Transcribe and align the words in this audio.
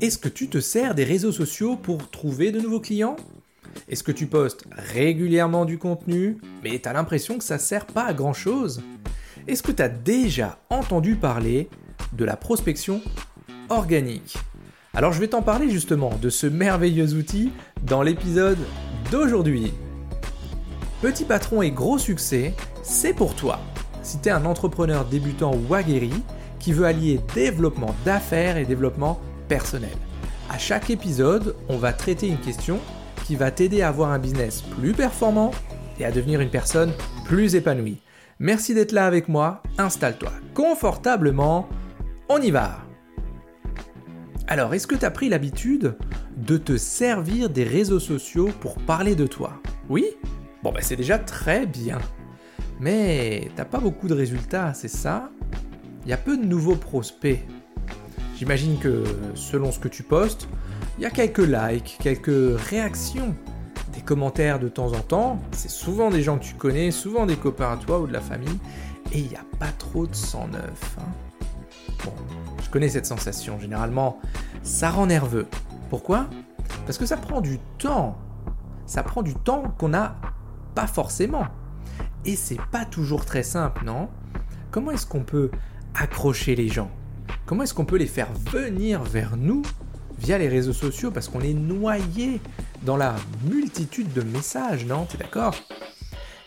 Est-ce 0.00 0.18
que 0.18 0.28
tu 0.28 0.46
te 0.46 0.60
sers 0.60 0.94
des 0.94 1.02
réseaux 1.02 1.32
sociaux 1.32 1.74
pour 1.74 2.08
trouver 2.08 2.52
de 2.52 2.60
nouveaux 2.60 2.78
clients? 2.78 3.16
Est-ce 3.88 4.04
que 4.04 4.12
tu 4.12 4.28
postes 4.28 4.64
régulièrement 4.70 5.64
du 5.64 5.76
contenu, 5.76 6.38
mais 6.62 6.78
t'as 6.78 6.92
l'impression 6.92 7.36
que 7.36 7.42
ça 7.42 7.58
sert 7.58 7.84
pas 7.84 8.04
à 8.04 8.12
grand 8.12 8.32
chose 8.32 8.80
Est-ce 9.48 9.64
que 9.64 9.72
tu 9.72 9.82
as 9.82 9.88
déjà 9.88 10.60
entendu 10.70 11.16
parler 11.16 11.68
de 12.12 12.24
la 12.24 12.36
prospection 12.36 13.00
organique? 13.70 14.36
Alors 14.94 15.12
je 15.12 15.18
vais 15.18 15.26
t'en 15.26 15.42
parler 15.42 15.68
justement 15.68 16.12
de 16.22 16.30
ce 16.30 16.46
merveilleux 16.46 17.14
outil 17.14 17.50
dans 17.82 18.02
l'épisode 18.02 18.58
d'aujourd'hui. 19.10 19.72
Petit 21.02 21.24
patron 21.24 21.60
et 21.60 21.72
gros 21.72 21.98
succès, 21.98 22.54
c'est 22.84 23.14
pour 23.14 23.34
toi. 23.34 23.58
Si 24.04 24.20
tu 24.20 24.30
un 24.30 24.44
entrepreneur 24.44 25.04
débutant 25.04 25.56
ou 25.56 25.74
aguerri 25.74 26.12
qui 26.60 26.72
veut 26.72 26.86
allier 26.86 27.18
développement 27.34 27.96
d'affaires 28.04 28.58
et 28.58 28.64
développement 28.64 29.20
personnel. 29.48 29.96
À 30.50 30.58
chaque 30.58 30.90
épisode, 30.90 31.56
on 31.68 31.76
va 31.76 31.92
traiter 31.92 32.28
une 32.28 32.40
question 32.40 32.78
qui 33.26 33.36
va 33.36 33.50
t'aider 33.50 33.82
à 33.82 33.88
avoir 33.88 34.10
un 34.10 34.18
business 34.18 34.62
plus 34.62 34.92
performant 34.92 35.50
et 35.98 36.04
à 36.04 36.12
devenir 36.12 36.40
une 36.40 36.50
personne 36.50 36.92
plus 37.24 37.54
épanouie. 37.54 38.00
Merci 38.38 38.74
d'être 38.74 38.92
là 38.92 39.06
avec 39.06 39.28
moi, 39.28 39.62
installe-toi 39.78 40.30
confortablement, 40.58 41.68
on 42.28 42.42
y 42.42 42.50
va 42.50 42.78
Alors, 44.48 44.74
est-ce 44.74 44.88
que 44.88 44.96
tu 44.96 45.08
pris 45.08 45.28
l'habitude 45.28 45.96
de 46.36 46.56
te 46.56 46.76
servir 46.76 47.48
des 47.48 47.62
réseaux 47.62 48.00
sociaux 48.00 48.50
pour 48.60 48.74
parler 48.78 49.14
de 49.14 49.28
toi? 49.28 49.52
Oui? 49.88 50.04
Bon, 50.64 50.72
ben 50.72 50.82
c'est 50.82 50.96
déjà 50.96 51.16
très 51.16 51.64
bien. 51.64 51.98
Mais 52.80 53.52
t'as 53.54 53.66
pas 53.66 53.78
beaucoup 53.78 54.08
de 54.08 54.14
résultats, 54.14 54.74
c'est 54.74 54.88
ça? 54.88 55.30
Il 56.04 56.10
y 56.10 56.12
a 56.12 56.16
peu 56.16 56.36
de 56.36 56.44
nouveaux 56.44 56.74
prospects. 56.74 57.38
J'imagine 58.38 58.78
que 58.78 59.02
selon 59.34 59.72
ce 59.72 59.80
que 59.80 59.88
tu 59.88 60.04
postes, 60.04 60.48
il 60.96 61.02
y 61.02 61.06
a 61.06 61.10
quelques 61.10 61.38
likes, 61.38 61.98
quelques 62.00 62.56
réactions, 62.70 63.34
des 63.92 64.00
commentaires 64.00 64.60
de 64.60 64.68
temps 64.68 64.92
en 64.92 65.00
temps. 65.00 65.40
C'est 65.50 65.68
souvent 65.68 66.08
des 66.08 66.22
gens 66.22 66.38
que 66.38 66.44
tu 66.44 66.54
connais, 66.54 66.92
souvent 66.92 67.26
des 67.26 67.34
copains 67.34 67.72
à 67.72 67.76
toi 67.76 67.98
ou 67.98 68.06
de 68.06 68.12
la 68.12 68.20
famille. 68.20 68.60
Et 69.10 69.18
il 69.18 69.28
n'y 69.28 69.34
a 69.34 69.44
pas 69.58 69.72
trop 69.76 70.06
de 70.06 70.14
sang 70.14 70.46
neuf. 70.46 70.96
Hein. 71.00 71.10
Bon, 72.04 72.12
je 72.62 72.70
connais 72.70 72.88
cette 72.88 73.06
sensation. 73.06 73.58
Généralement, 73.58 74.20
ça 74.62 74.90
rend 74.90 75.06
nerveux. 75.06 75.48
Pourquoi? 75.90 76.28
Parce 76.86 76.96
que 76.96 77.06
ça 77.06 77.16
prend 77.16 77.40
du 77.40 77.58
temps. 77.78 78.18
Ça 78.86 79.02
prend 79.02 79.22
du 79.22 79.34
temps 79.34 79.64
qu'on 79.78 79.88
n'a 79.88 80.14
pas 80.76 80.86
forcément. 80.86 81.48
Et 82.24 82.36
c'est 82.36 82.60
pas 82.70 82.84
toujours 82.84 83.24
très 83.24 83.42
simple, 83.42 83.84
non? 83.84 84.08
Comment 84.70 84.92
est-ce 84.92 85.06
qu'on 85.06 85.24
peut 85.24 85.50
accrocher 85.96 86.54
les 86.54 86.68
gens? 86.68 86.92
Comment 87.48 87.62
est-ce 87.62 87.72
qu'on 87.72 87.86
peut 87.86 87.96
les 87.96 88.06
faire 88.06 88.30
venir 88.52 89.02
vers 89.02 89.38
nous 89.38 89.62
via 90.18 90.36
les 90.36 90.48
réseaux 90.48 90.74
sociaux 90.74 91.10
parce 91.10 91.30
qu'on 91.30 91.40
est 91.40 91.54
noyé 91.54 92.42
dans 92.82 92.98
la 92.98 93.16
multitude 93.42 94.12
de 94.12 94.20
messages, 94.20 94.84
non? 94.84 95.06
T'es 95.06 95.16
d'accord? 95.16 95.54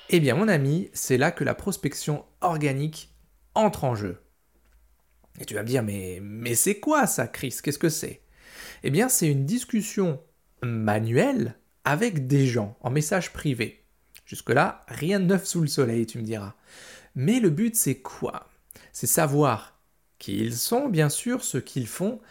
Eh 0.10 0.20
bien 0.20 0.36
mon 0.36 0.48
ami, 0.48 0.92
c'est 0.94 1.18
là 1.18 1.32
que 1.32 1.44
la 1.44 1.56
prospection 1.56 2.24
organique 2.42 3.16
entre 3.56 3.86
en 3.86 3.96
jeu. 3.96 4.22
Et 5.40 5.46
tu 5.46 5.56
vas 5.56 5.64
me 5.64 5.68
dire, 5.68 5.82
mais, 5.82 6.20
mais 6.22 6.54
c'est 6.54 6.80
quoi 6.80 7.08
ça, 7.08 7.26
Chris? 7.26 7.58
Qu'est-ce 7.64 7.80
que 7.80 7.90
c'est? 7.90 8.22
Eh 8.84 8.92
bien, 8.92 9.10
c'est 9.10 9.28
une 9.28 9.48
discussion 9.48 10.22
manuelle 10.62 11.56
avec 11.84 12.28
des 12.28 12.46
gens 12.46 12.78
en 12.80 12.92
message 12.92 13.34
privé. 13.34 13.86
Jusque-là, 14.28 14.86
rien 14.88 15.20
de 15.20 15.26
neuf 15.26 15.46
sous 15.46 15.62
le 15.62 15.68
soleil, 15.68 16.06
tu 16.06 16.20
me 16.20 16.24
diras. 16.24 16.54
Mais 17.16 17.40
le 17.40 17.50
but, 17.50 17.76
c'est 17.76 18.02
quoi? 18.02 18.52
C'est 18.94 19.08
savoir 19.08 19.71
qui 20.22 20.38
ils 20.38 20.56
sont, 20.56 20.88
bien 20.88 21.10
sûr, 21.10 21.44
ce 21.44 21.58
qu'ils 21.58 21.88
font, 21.88 22.22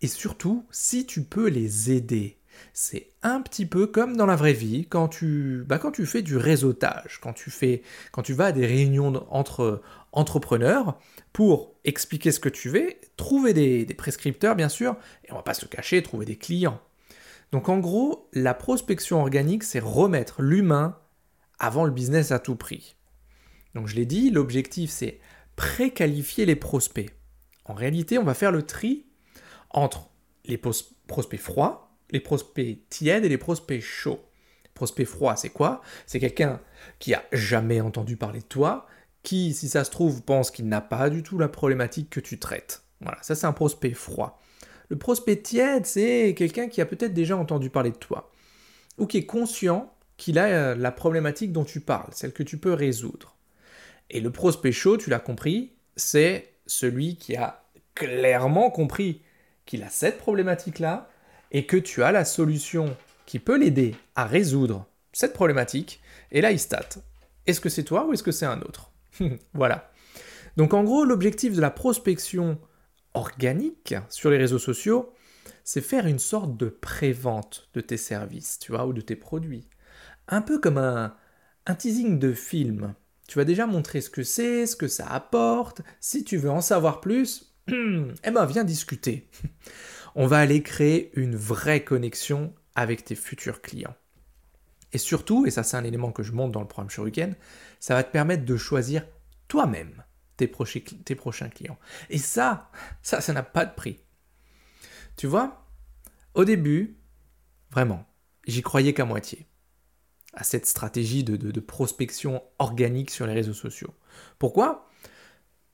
et 0.00 0.08
surtout, 0.08 0.66
si 0.70 1.06
tu 1.06 1.22
peux 1.22 1.48
les 1.48 1.92
aider. 1.92 2.38
C'est 2.72 3.12
un 3.22 3.42
petit 3.42 3.66
peu 3.66 3.86
comme 3.86 4.16
dans 4.16 4.24
la 4.24 4.36
vraie 4.36 4.54
vie, 4.54 4.86
quand 4.88 5.08
tu, 5.08 5.62
bah, 5.66 5.78
fais 6.06 6.22
du 6.22 6.38
réseautage, 6.38 7.20
quand 7.22 7.34
tu, 7.34 7.50
fais, 7.50 7.82
quand 8.12 8.22
tu 8.22 8.32
vas 8.32 8.46
à 8.46 8.52
des 8.52 8.66
réunions 8.66 9.26
entre 9.30 9.82
entrepreneurs 10.12 10.98
pour 11.34 11.74
expliquer 11.84 12.32
ce 12.32 12.40
que 12.40 12.48
tu 12.48 12.70
veux, 12.70 12.94
trouver 13.18 13.52
des, 13.52 13.84
des 13.84 13.94
prescripteurs, 13.94 14.56
bien 14.56 14.70
sûr, 14.70 14.96
et 15.24 15.32
on 15.32 15.36
va 15.36 15.42
pas 15.42 15.52
se 15.52 15.66
cacher, 15.66 16.02
trouver 16.02 16.24
des 16.24 16.36
clients. 16.36 16.80
Donc 17.52 17.68
en 17.68 17.78
gros, 17.78 18.30
la 18.32 18.54
prospection 18.54 19.20
organique, 19.20 19.62
c'est 19.62 19.78
remettre 19.78 20.40
l'humain 20.40 20.98
avant 21.58 21.84
le 21.84 21.90
business 21.90 22.32
à 22.32 22.38
tout 22.38 22.56
prix. 22.56 22.96
Donc 23.74 23.88
je 23.88 23.94
l'ai 23.94 24.06
dit, 24.06 24.30
l'objectif 24.30 24.90
c'est 24.90 25.20
préqualifier 25.56 26.46
les 26.46 26.56
prospects. 26.56 27.15
En 27.66 27.74
réalité, 27.74 28.18
on 28.18 28.24
va 28.24 28.34
faire 28.34 28.52
le 28.52 28.62
tri 28.62 29.06
entre 29.70 30.08
les 30.44 30.56
prospects 30.56 31.40
froids, 31.40 31.90
les 32.10 32.20
prospects 32.20 32.78
tièdes 32.88 33.24
et 33.24 33.28
les 33.28 33.38
prospects 33.38 33.80
chauds. 33.80 34.24
Prospect 34.74 35.06
froid, 35.06 35.36
c'est 35.36 35.50
quoi? 35.50 35.80
C'est 36.06 36.20
quelqu'un 36.20 36.60
qui 36.98 37.14
a 37.14 37.24
jamais 37.32 37.80
entendu 37.80 38.16
parler 38.16 38.40
de 38.40 38.44
toi, 38.44 38.86
qui, 39.22 39.54
si 39.54 39.68
ça 39.68 39.84
se 39.84 39.90
trouve, 39.90 40.22
pense 40.22 40.50
qu'il 40.50 40.68
n'a 40.68 40.80
pas 40.80 41.10
du 41.10 41.22
tout 41.22 41.38
la 41.38 41.48
problématique 41.48 42.10
que 42.10 42.20
tu 42.20 42.38
traites. 42.38 42.84
Voilà, 43.00 43.18
ça 43.22 43.34
c'est 43.34 43.46
un 43.46 43.52
prospect 43.52 43.94
froid. 43.94 44.40
Le 44.88 44.96
prospect 44.96 45.42
tiède, 45.42 45.86
c'est 45.86 46.34
quelqu'un 46.36 46.68
qui 46.68 46.80
a 46.80 46.86
peut-être 46.86 47.14
déjà 47.14 47.36
entendu 47.36 47.70
parler 47.70 47.90
de 47.90 47.96
toi, 47.96 48.30
ou 48.98 49.06
qui 49.06 49.16
est 49.16 49.26
conscient 49.26 49.92
qu'il 50.16 50.38
a 50.38 50.46
euh, 50.46 50.74
la 50.74 50.92
problématique 50.92 51.52
dont 51.52 51.64
tu 51.64 51.80
parles, 51.80 52.10
celle 52.12 52.32
que 52.32 52.42
tu 52.42 52.58
peux 52.58 52.72
résoudre. 52.72 53.36
Et 54.10 54.20
le 54.20 54.30
prospect 54.30 54.72
chaud, 54.72 54.96
tu 54.96 55.10
l'as 55.10 55.18
compris, 55.18 55.72
c'est 55.96 56.55
celui 56.66 57.16
qui 57.16 57.36
a 57.36 57.64
clairement 57.94 58.70
compris 58.70 59.22
qu'il 59.64 59.82
a 59.82 59.88
cette 59.88 60.18
problématique-là 60.18 61.08
et 61.52 61.66
que 61.66 61.76
tu 61.76 62.02
as 62.02 62.12
la 62.12 62.24
solution 62.24 62.96
qui 63.24 63.38
peut 63.38 63.56
l'aider 63.56 63.94
à 64.14 64.26
résoudre 64.26 64.86
cette 65.12 65.32
problématique. 65.32 66.00
Et 66.30 66.40
là, 66.40 66.52
il 66.52 66.58
state. 66.58 66.98
Est-ce 67.46 67.60
que 67.60 67.68
c'est 67.68 67.84
toi 67.84 68.06
ou 68.06 68.12
est-ce 68.12 68.22
que 68.22 68.32
c'est 68.32 68.46
un 68.46 68.60
autre 68.60 68.92
Voilà. 69.54 69.90
Donc 70.56 70.74
en 70.74 70.84
gros, 70.84 71.04
l'objectif 71.04 71.54
de 71.54 71.60
la 71.60 71.70
prospection 71.70 72.58
organique 73.14 73.94
sur 74.08 74.30
les 74.30 74.38
réseaux 74.38 74.58
sociaux, 74.58 75.12
c'est 75.64 75.80
faire 75.80 76.06
une 76.06 76.18
sorte 76.18 76.56
de 76.56 76.68
prévente 76.68 77.68
de 77.74 77.80
tes 77.80 77.96
services, 77.96 78.58
tu 78.58 78.72
vois, 78.72 78.86
ou 78.86 78.92
de 78.92 79.00
tes 79.00 79.16
produits 79.16 79.68
un 80.28 80.42
peu 80.42 80.58
comme 80.58 80.78
un, 80.78 81.14
teasing 81.78 82.18
de 82.18 82.32
film. 82.32 82.94
Tu 83.26 83.38
vas 83.38 83.44
déjà 83.44 83.66
montrer 83.66 84.00
ce 84.00 84.10
que 84.10 84.22
c'est, 84.22 84.66
ce 84.66 84.76
que 84.76 84.88
ça 84.88 85.06
apporte. 85.06 85.82
Si 86.00 86.24
tu 86.24 86.36
veux 86.36 86.50
en 86.50 86.60
savoir 86.60 87.00
plus, 87.00 87.54
eh 87.68 88.30
ben 88.30 88.46
viens 88.46 88.64
discuter. 88.64 89.28
On 90.14 90.26
va 90.26 90.38
aller 90.38 90.62
créer 90.62 91.10
une 91.18 91.36
vraie 91.36 91.84
connexion 91.84 92.54
avec 92.74 93.04
tes 93.04 93.14
futurs 93.14 93.60
clients. 93.60 93.94
Et 94.92 94.98
surtout, 94.98 95.46
et 95.46 95.50
ça 95.50 95.62
c'est 95.62 95.76
un 95.76 95.84
élément 95.84 96.12
que 96.12 96.22
je 96.22 96.32
montre 96.32 96.52
dans 96.52 96.60
le 96.60 96.68
programme 96.68 96.90
Shuriken, 96.90 97.34
ça 97.80 97.94
va 97.94 98.04
te 98.04 98.12
permettre 98.12 98.44
de 98.44 98.56
choisir 98.56 99.04
toi-même 99.48 100.04
tes, 100.36 100.50
tes 101.04 101.14
prochains 101.14 101.48
clients. 101.48 101.78
Et 102.08 102.18
ça, 102.18 102.70
ça, 103.02 103.20
ça 103.20 103.32
n'a 103.32 103.42
pas 103.42 103.66
de 103.66 103.74
prix. 103.74 103.98
Tu 105.16 105.26
vois, 105.26 105.66
au 106.34 106.44
début, 106.44 106.96
vraiment, 107.70 108.06
j'y 108.46 108.62
croyais 108.62 108.94
qu'à 108.94 109.04
moitié 109.04 109.46
à 110.36 110.44
cette 110.44 110.66
stratégie 110.66 111.24
de, 111.24 111.60
prospection 111.60 112.42
organique 112.58 113.10
sur 113.10 113.26
les 113.26 113.32
réseaux 113.32 113.54
sociaux. 113.54 113.92
Pourquoi? 114.38 114.88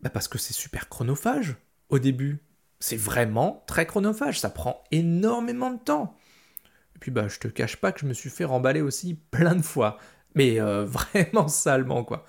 Bah 0.00 0.10
Parce 0.10 0.28
que 0.28 0.38
c'est 0.38 0.54
super 0.54 0.88
chronophage 0.88 1.56
au 1.90 1.98
début. 1.98 2.38
C'est 2.80 2.96
vraiment 2.96 3.64
très 3.66 3.86
chronophage, 3.86 4.40
ça 4.40 4.50
prend 4.50 4.82
énormément 4.90 5.72
de 5.72 5.78
temps. 5.78 6.16
Et 6.96 6.98
puis 6.98 7.10
bah 7.10 7.28
je 7.28 7.38
te 7.38 7.48
cache 7.48 7.76
pas 7.76 7.92
que 7.92 8.00
je 8.00 8.06
me 8.06 8.14
suis 8.14 8.30
fait 8.30 8.44
remballer 8.44 8.80
aussi 8.80 9.14
plein 9.14 9.54
de 9.54 9.62
fois. 9.62 9.98
Mais 10.34 10.60
euh, 10.60 10.84
vraiment 10.86 11.48
salement 11.48 12.04
quoi. 12.04 12.24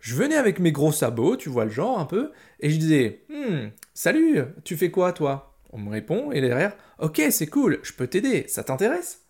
Je 0.00 0.16
venais 0.16 0.36
avec 0.36 0.58
mes 0.58 0.72
gros 0.72 0.90
sabots, 0.90 1.36
tu 1.36 1.48
vois 1.48 1.64
le 1.64 1.70
genre 1.70 2.00
un 2.00 2.06
peu, 2.06 2.32
et 2.58 2.70
je 2.70 2.76
disais 2.76 3.24
hmm, 3.28 3.68
Salut, 3.94 4.42
tu 4.64 4.76
fais 4.76 4.90
quoi 4.90 5.12
toi? 5.12 5.56
On 5.70 5.78
me 5.78 5.90
répond, 5.90 6.32
et 6.32 6.40
derrière 6.40 6.76
Ok, 6.98 7.22
c'est 7.30 7.46
cool, 7.46 7.78
je 7.82 7.92
peux 7.92 8.08
t'aider, 8.08 8.46
ça 8.48 8.64
t'intéresse? 8.64 9.21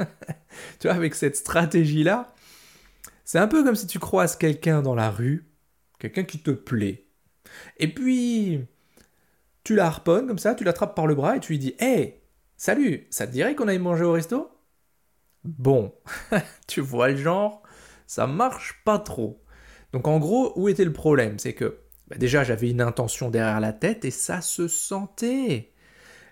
tu 0.78 0.88
vois, 0.88 0.96
avec 0.96 1.14
cette 1.14 1.36
stratégie-là, 1.36 2.34
c'est 3.24 3.38
un 3.38 3.48
peu 3.48 3.62
comme 3.62 3.76
si 3.76 3.86
tu 3.86 3.98
croises 3.98 4.36
quelqu'un 4.36 4.82
dans 4.82 4.94
la 4.94 5.10
rue, 5.10 5.48
quelqu'un 5.98 6.24
qui 6.24 6.40
te 6.40 6.50
plaît. 6.50 7.06
Et 7.78 7.92
puis, 7.92 8.66
tu 9.64 9.74
la 9.74 9.86
harponnes 9.86 10.26
comme 10.26 10.38
ça, 10.38 10.54
tu 10.54 10.64
l'attrapes 10.64 10.96
par 10.96 11.06
le 11.06 11.14
bras 11.14 11.36
et 11.36 11.40
tu 11.40 11.52
lui 11.52 11.58
dis 11.58 11.74
Hé, 11.80 12.22
salut, 12.56 13.06
ça 13.10 13.26
te 13.26 13.32
dirait 13.32 13.54
qu'on 13.54 13.68
aille 13.68 13.78
manger 13.78 14.04
au 14.04 14.12
resto? 14.12 14.50
Bon, 15.44 15.94
tu 16.66 16.80
vois 16.80 17.08
le 17.08 17.16
genre, 17.16 17.62
ça 18.06 18.26
marche 18.26 18.82
pas 18.84 18.98
trop. 18.98 19.42
Donc 19.92 20.06
en 20.06 20.18
gros, 20.18 20.52
où 20.56 20.68
était 20.68 20.84
le 20.84 20.92
problème? 20.92 21.38
C'est 21.38 21.54
que 21.54 21.78
bah, 22.08 22.16
déjà 22.16 22.44
j'avais 22.44 22.70
une 22.70 22.80
intention 22.80 23.30
derrière 23.30 23.60
la 23.60 23.72
tête 23.72 24.04
et 24.04 24.10
ça 24.10 24.40
se 24.40 24.68
sentait. 24.68 25.72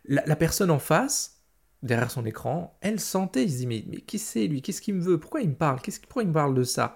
la 0.04 0.36
personne 0.36 0.70
en 0.70 0.78
face, 0.78 1.37
derrière 1.82 2.10
son 2.10 2.26
écran, 2.26 2.76
elle 2.80 3.00
sentait, 3.00 3.44
il 3.44 3.50
se 3.50 3.56
dit 3.58 3.66
mais, 3.66 3.82
qui 3.82 4.18
c'est 4.18 4.46
lui? 4.46 4.62
Qu'est-ce 4.62 4.80
qu'il 4.80 4.94
me 4.94 5.02
veut? 5.02 5.18
Pourquoi 5.18 5.40
il 5.40 5.50
me 5.50 5.54
parle? 5.54 5.80
Qu'est-ce 5.80 6.00
Pourquoi 6.00 6.22
il 6.22 6.28
me 6.28 6.34
parle 6.34 6.54
de 6.54 6.64
ça? 6.64 6.94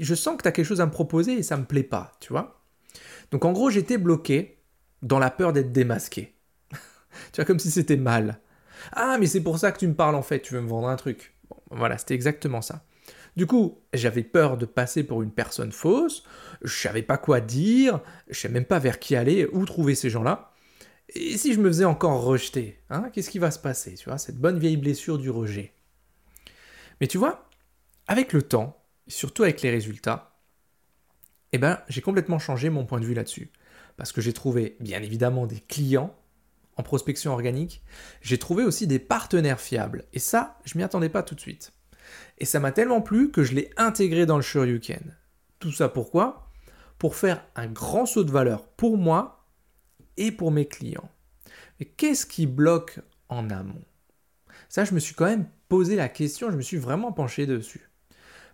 Je 0.00 0.14
sens 0.14 0.36
que 0.36 0.42
tu 0.42 0.48
as 0.48 0.52
quelque 0.52 0.66
chose 0.66 0.80
à 0.80 0.86
me 0.86 0.90
proposer 0.90 1.34
et 1.34 1.42
ça 1.42 1.56
me 1.56 1.64
plaît 1.64 1.82
pas, 1.82 2.12
tu 2.20 2.32
vois? 2.32 2.62
Donc 3.30 3.44
en 3.44 3.52
gros, 3.52 3.70
j'étais 3.70 3.98
bloqué 3.98 4.58
dans 5.02 5.18
la 5.18 5.30
peur 5.30 5.52
d'être 5.52 5.72
démasqué. 5.72 6.34
tu 7.32 7.36
vois, 7.36 7.44
comme 7.44 7.58
si 7.58 7.70
c'était 7.70 7.96
mal. 7.96 8.40
Ah, 8.92 9.16
mais 9.18 9.26
c'est 9.26 9.42
pour 9.42 9.58
ça 9.58 9.72
que 9.72 9.78
tu 9.78 9.86
me 9.86 9.94
parles 9.94 10.14
en 10.14 10.22
fait, 10.22 10.40
tu 10.40 10.54
veux 10.54 10.60
me 10.60 10.68
vendre 10.68 10.88
un 10.88 10.96
truc. 10.96 11.34
voilà, 11.70 11.98
c'était 11.98 12.14
exactement 12.14 12.62
ça. 12.62 12.84
Du 13.36 13.46
coup, 13.46 13.78
j'avais 13.94 14.24
peur 14.24 14.56
de 14.56 14.66
passer 14.66 15.04
pour 15.04 15.22
une 15.22 15.30
personne 15.30 15.72
fausse, 15.72 16.24
je 16.62 16.74
savais 16.74 17.02
pas 17.02 17.16
quoi 17.16 17.40
dire, 17.40 18.00
je 18.28 18.38
savais 18.38 18.54
même 18.54 18.64
pas 18.64 18.78
vers 18.78 18.98
qui 18.98 19.14
aller, 19.14 19.46
où 19.52 19.64
trouver 19.64 19.94
ces 19.94 20.10
gens-là. 20.10 20.49
Et 21.14 21.38
si 21.38 21.54
je 21.54 21.60
me 21.60 21.68
faisais 21.68 21.84
encore 21.84 22.22
rejeter, 22.22 22.78
hein, 22.88 23.10
qu'est-ce 23.12 23.30
qui 23.30 23.38
va 23.38 23.50
se 23.50 23.58
passer, 23.58 23.94
tu 23.94 24.08
vois, 24.08 24.18
cette 24.18 24.38
bonne 24.38 24.58
vieille 24.58 24.76
blessure 24.76 25.18
du 25.18 25.30
rejet? 25.30 25.74
Mais 27.00 27.06
tu 27.06 27.18
vois, 27.18 27.48
avec 28.06 28.32
le 28.32 28.42
temps, 28.42 28.84
surtout 29.08 29.42
avec 29.42 29.62
les 29.62 29.70
résultats, 29.70 30.38
eh 31.52 31.58
ben, 31.58 31.80
j'ai 31.88 32.00
complètement 32.00 32.38
changé 32.38 32.70
mon 32.70 32.84
point 32.84 33.00
de 33.00 33.06
vue 33.06 33.14
là-dessus. 33.14 33.50
Parce 33.96 34.12
que 34.12 34.20
j'ai 34.20 34.32
trouvé, 34.32 34.76
bien 34.80 35.02
évidemment, 35.02 35.46
des 35.46 35.60
clients 35.60 36.16
en 36.76 36.82
prospection 36.82 37.32
organique, 37.32 37.82
j'ai 38.22 38.38
trouvé 38.38 38.64
aussi 38.64 38.86
des 38.86 38.98
partenaires 38.98 39.60
fiables. 39.60 40.04
Et 40.12 40.18
ça, 40.18 40.58
je 40.64 40.78
m'y 40.78 40.84
attendais 40.84 41.08
pas 41.08 41.22
tout 41.22 41.34
de 41.34 41.40
suite. 41.40 41.72
Et 42.38 42.44
ça 42.44 42.60
m'a 42.60 42.72
tellement 42.72 43.02
plu 43.02 43.30
que 43.30 43.42
je 43.42 43.54
l'ai 43.54 43.70
intégré 43.76 44.26
dans 44.26 44.36
le 44.36 44.42
Shoryuken. 44.42 45.16
Tout 45.58 45.72
ça 45.72 45.88
pourquoi? 45.88 46.50
Pour 46.98 47.16
faire 47.16 47.44
un 47.56 47.66
grand 47.66 48.06
saut 48.06 48.24
de 48.24 48.30
valeur 48.30 48.66
pour 48.68 48.96
moi 48.96 49.39
et 50.16 50.32
pour 50.32 50.50
mes 50.50 50.66
clients. 50.66 51.10
Mais 51.78 51.86
qu'est-ce 51.86 52.26
qui 52.26 52.46
bloque 52.46 53.00
en 53.28 53.50
amont? 53.50 53.84
Ça, 54.68 54.84
je 54.84 54.94
me 54.94 55.00
suis 55.00 55.14
quand 55.14 55.26
même 55.26 55.48
posé 55.68 55.96
la 55.96 56.08
question, 56.08 56.50
je 56.50 56.56
me 56.56 56.62
suis 56.62 56.76
vraiment 56.76 57.12
penché 57.12 57.46
dessus. 57.46 57.90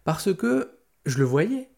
Parce 0.04 0.34
que 0.34 0.78
je 1.04 1.18
le 1.18 1.24
voyais 1.24 1.70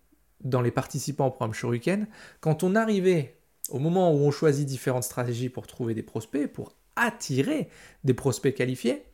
dans 0.42 0.60
les 0.60 0.70
participants 0.70 1.26
au 1.26 1.30
programme 1.30 1.54
Shoryuken, 1.54 2.06
quand 2.40 2.62
on 2.62 2.74
arrivait 2.74 3.40
au 3.70 3.78
moment 3.78 4.12
où 4.12 4.18
on 4.18 4.30
choisit 4.30 4.66
différentes 4.66 5.04
stratégies 5.04 5.48
pour 5.48 5.66
trouver 5.66 5.94
des 5.94 6.02
prospects, 6.02 6.46
pour 6.46 6.74
attirer 6.96 7.68
des 8.04 8.14
prospects 8.14 8.54
qualifiés, 8.54 9.04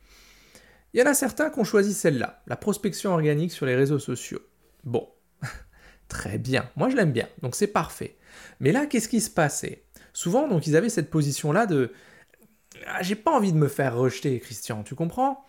il 0.93 0.99
y 0.99 1.03
en 1.03 1.07
a 1.07 1.13
certains 1.13 1.49
qui 1.49 1.59
ont 1.59 1.65
choisi 1.65 1.93
celle-là, 1.93 2.41
la 2.47 2.55
prospection 2.55 3.11
organique 3.11 3.51
sur 3.51 3.65
les 3.65 3.75
réseaux 3.75 3.99
sociaux. 3.99 4.39
Bon, 4.83 5.09
très 6.07 6.37
bien, 6.37 6.69
moi 6.75 6.89
je 6.89 6.95
l'aime 6.95 7.11
bien, 7.11 7.27
donc 7.41 7.55
c'est 7.55 7.67
parfait. 7.67 8.17
Mais 8.59 8.71
là, 8.71 8.85
qu'est-ce 8.85 9.09
qui 9.09 9.21
se 9.21 9.29
passait? 9.29 9.85
Souvent, 10.13 10.47
donc 10.47 10.67
ils 10.67 10.75
avaient 10.75 10.89
cette 10.89 11.09
position-là 11.09 11.65
de 11.65 11.91
ah, 12.87 13.01
j'ai 13.01 13.15
pas 13.15 13.31
envie 13.31 13.53
de 13.53 13.57
me 13.57 13.67
faire 13.67 13.95
rejeter, 13.95 14.39
Christian, 14.39 14.83
tu 14.83 14.95
comprends? 14.95 15.43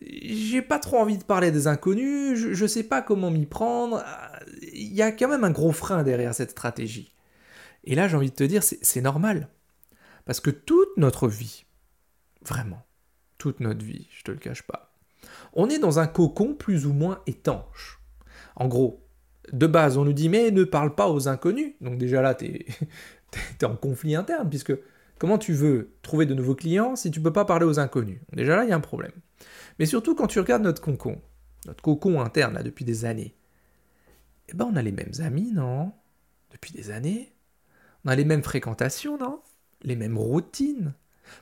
J'ai 0.00 0.62
pas 0.62 0.78
trop 0.78 0.98
envie 0.98 1.18
de 1.18 1.24
parler 1.24 1.50
des 1.50 1.66
inconnus, 1.66 2.38
je, 2.38 2.52
je 2.52 2.66
sais 2.66 2.82
pas 2.82 3.02
comment 3.02 3.30
m'y 3.30 3.46
prendre. 3.46 4.04
Il 4.72 4.92
y 4.92 5.02
a 5.02 5.12
quand 5.12 5.28
même 5.28 5.44
un 5.44 5.50
gros 5.50 5.72
frein 5.72 6.02
derrière 6.02 6.34
cette 6.34 6.50
stratégie. 6.50 7.14
Et 7.84 7.94
là, 7.94 8.08
j'ai 8.08 8.16
envie 8.16 8.30
de 8.30 8.34
te 8.34 8.44
dire, 8.44 8.62
c'est 8.62 9.00
normal. 9.00 9.48
Parce 10.24 10.40
que 10.40 10.50
toute 10.50 10.96
notre 10.96 11.28
vie, 11.28 11.64
vraiment, 12.42 12.84
toute 13.38 13.60
notre 13.60 13.84
vie, 13.84 14.08
je 14.16 14.22
te 14.22 14.30
le 14.30 14.38
cache 14.38 14.62
pas, 14.62 14.94
on 15.52 15.68
est 15.68 15.78
dans 15.78 15.98
un 15.98 16.06
cocon 16.06 16.54
plus 16.54 16.86
ou 16.86 16.92
moins 16.92 17.20
étanche. 17.26 18.00
En 18.56 18.68
gros, 18.68 19.01
de 19.52 19.66
base, 19.66 19.98
on 19.98 20.04
nous 20.04 20.12
dit, 20.12 20.28
mais 20.28 20.50
ne 20.50 20.64
parle 20.64 20.94
pas 20.94 21.08
aux 21.08 21.28
inconnus. 21.28 21.74
Donc 21.80 21.98
déjà 21.98 22.22
là, 22.22 22.34
tu 22.34 22.46
es, 22.46 22.66
en 23.64 23.76
conflit 23.76 24.14
interne, 24.16 24.48
puisque 24.48 24.72
comment 25.18 25.38
tu 25.38 25.52
veux 25.52 25.92
trouver 26.02 26.26
de 26.26 26.34
nouveaux 26.34 26.54
clients 26.54 26.96
si 26.96 27.10
tu 27.10 27.20
peux 27.20 27.32
pas 27.32 27.44
parler 27.44 27.66
aux 27.66 27.78
inconnus? 27.78 28.20
Déjà 28.32 28.56
là, 28.56 28.64
il 28.64 28.70
y 28.70 28.72
a 28.72 28.76
un 28.76 28.80
problème. 28.80 29.12
Mais 29.78 29.86
surtout, 29.86 30.14
quand 30.14 30.26
tu 30.26 30.40
regardes 30.40 30.62
notre 30.62 30.82
cocon, 30.82 31.20
notre 31.66 31.82
cocon 31.82 32.20
interne, 32.20 32.54
là, 32.54 32.62
depuis 32.62 32.84
des 32.84 33.04
années, 33.04 33.34
eh 34.48 34.54
ben, 34.54 34.68
on 34.70 34.76
a 34.76 34.82
les 34.82 34.92
mêmes 34.92 35.12
amis, 35.20 35.52
non? 35.52 35.92
Depuis 36.50 36.72
des 36.72 36.90
années. 36.90 37.32
On 38.04 38.10
a 38.10 38.16
les 38.16 38.24
mêmes 38.24 38.42
fréquentations, 38.42 39.16
non? 39.18 39.40
Les 39.82 39.96
mêmes 39.96 40.18
routines. 40.18 40.94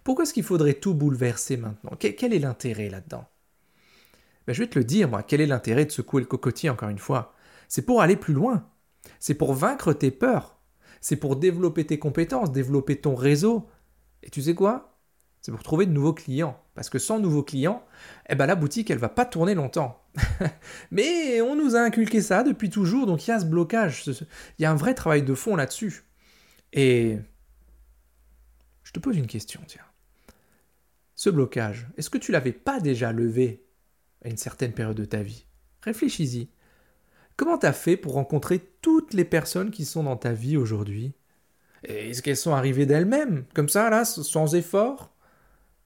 Pourquoi 0.04 0.24
est-ce 0.24 0.34
qu'il 0.34 0.42
faudrait 0.44 0.74
tout 0.74 0.94
bouleverser 0.94 1.56
maintenant? 1.56 1.92
Quel 1.98 2.34
est 2.34 2.38
l'intérêt 2.38 2.88
là-dedans? 2.88 3.26
Ben, 4.46 4.52
Je 4.52 4.60
vais 4.60 4.68
te 4.68 4.78
le 4.78 4.84
dire, 4.84 5.08
moi, 5.08 5.22
quel 5.22 5.40
est 5.40 5.46
l'intérêt 5.46 5.86
de 5.86 5.90
secouer 5.90 6.20
le 6.20 6.26
cocotier, 6.26 6.70
encore 6.70 6.88
une 6.88 6.98
fois? 6.98 7.34
C'est 7.70 7.82
pour 7.82 8.02
aller 8.02 8.16
plus 8.16 8.34
loin. 8.34 8.68
C'est 9.20 9.34
pour 9.34 9.54
vaincre 9.54 9.92
tes 9.92 10.10
peurs. 10.10 10.58
C'est 11.00 11.16
pour 11.16 11.36
développer 11.36 11.86
tes 11.86 12.00
compétences, 12.00 12.50
développer 12.50 13.00
ton 13.00 13.14
réseau. 13.14 13.68
Et 14.24 14.28
tu 14.28 14.42
sais 14.42 14.56
quoi? 14.56 14.98
C'est 15.40 15.52
pour 15.52 15.62
trouver 15.62 15.86
de 15.86 15.92
nouveaux 15.92 16.12
clients. 16.12 16.60
Parce 16.74 16.90
que 16.90 16.98
sans 16.98 17.20
nouveaux 17.20 17.44
clients, 17.44 17.86
eh 18.28 18.34
ben 18.34 18.46
la 18.46 18.56
boutique, 18.56 18.90
elle 18.90 18.98
va 18.98 19.08
pas 19.08 19.24
tourner 19.24 19.54
longtemps. 19.54 20.04
Mais 20.90 21.40
on 21.40 21.54
nous 21.54 21.76
a 21.76 21.80
inculqué 21.80 22.20
ça 22.20 22.42
depuis 22.42 22.70
toujours, 22.70 23.06
donc 23.06 23.26
il 23.26 23.30
y 23.30 23.32
a 23.32 23.38
ce 23.38 23.44
blocage. 23.44 24.04
Il 24.58 24.62
y 24.62 24.64
a 24.64 24.72
un 24.72 24.76
vrai 24.76 24.94
travail 24.94 25.22
de 25.22 25.34
fond 25.34 25.54
là-dessus. 25.54 26.02
Et 26.72 27.18
je 28.82 28.90
te 28.90 28.98
pose 28.98 29.16
une 29.16 29.28
question, 29.28 29.60
tiens. 29.68 29.84
Ce 31.14 31.30
blocage, 31.30 31.86
est-ce 31.96 32.10
que 32.10 32.18
tu 32.18 32.32
l'avais 32.32 32.52
pas 32.52 32.80
déjà 32.80 33.12
levé 33.12 33.64
à 34.24 34.28
une 34.28 34.36
certaine 34.36 34.72
période 34.72 34.96
de 34.96 35.04
ta 35.04 35.22
vie? 35.22 35.46
Réfléchis-y. 35.82 36.48
Comment 37.40 37.56
t'as 37.56 37.72
fait 37.72 37.96
pour 37.96 38.12
rencontrer 38.12 38.60
toutes 38.82 39.14
les 39.14 39.24
personnes 39.24 39.70
qui 39.70 39.86
sont 39.86 40.02
dans 40.02 40.18
ta 40.18 40.32
vie 40.32 40.58
aujourd'hui? 40.58 41.14
Est-ce 41.84 42.20
qu'elles 42.20 42.36
sont 42.36 42.52
arrivées 42.52 42.84
d'elles-mêmes, 42.84 43.46
comme 43.54 43.70
ça, 43.70 43.88
là, 43.88 44.04
sans 44.04 44.54
effort? 44.54 45.10